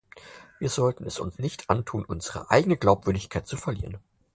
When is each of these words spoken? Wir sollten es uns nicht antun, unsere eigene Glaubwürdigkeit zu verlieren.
Wir 0.57 0.69
sollten 0.69 1.05
es 1.05 1.19
uns 1.19 1.37
nicht 1.37 1.69
antun, 1.69 2.03
unsere 2.03 2.49
eigene 2.49 2.75
Glaubwürdigkeit 2.75 3.45
zu 3.45 3.55
verlieren. 3.55 3.99